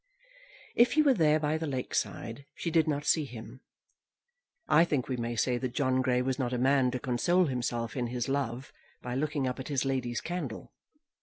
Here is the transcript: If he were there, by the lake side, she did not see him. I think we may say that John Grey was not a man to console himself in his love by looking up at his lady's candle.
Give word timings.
If 0.75 0.93
he 0.93 1.03
were 1.03 1.13
there, 1.13 1.39
by 1.39 1.59
the 1.59 1.67
lake 1.67 1.93
side, 1.93 2.47
she 2.55 2.71
did 2.71 2.87
not 2.87 3.05
see 3.05 3.23
him. 3.23 3.61
I 4.67 4.83
think 4.83 5.07
we 5.07 5.15
may 5.15 5.35
say 5.35 5.59
that 5.59 5.75
John 5.75 6.01
Grey 6.01 6.23
was 6.23 6.39
not 6.39 6.53
a 6.53 6.57
man 6.57 6.89
to 6.89 6.99
console 6.99 7.45
himself 7.45 7.95
in 7.95 8.07
his 8.07 8.27
love 8.27 8.73
by 9.03 9.13
looking 9.13 9.47
up 9.47 9.59
at 9.59 9.67
his 9.67 9.85
lady's 9.85 10.19
candle. 10.19 10.71